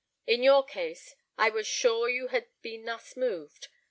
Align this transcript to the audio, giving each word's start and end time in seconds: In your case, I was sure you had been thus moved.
In 0.25 0.41
your 0.41 0.63
case, 0.65 1.13
I 1.37 1.51
was 1.51 1.67
sure 1.67 2.09
you 2.09 2.29
had 2.29 2.47
been 2.63 2.85
thus 2.85 3.15
moved. 3.15 3.67